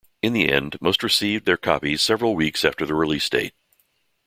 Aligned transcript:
In 0.23 0.33
the 0.33 0.51
end, 0.51 0.79
most 0.81 1.03
received 1.03 1.45
their 1.45 1.57
copies 1.57 2.01
several 2.01 2.33
weeks 2.35 2.65
after 2.65 2.87
the 2.87 2.95
release 2.95 3.29
date. 3.29 3.53